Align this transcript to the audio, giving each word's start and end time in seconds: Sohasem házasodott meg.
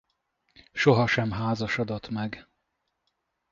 Sohasem 0.73 1.31
házasodott 1.31 2.09
meg. 2.09 2.47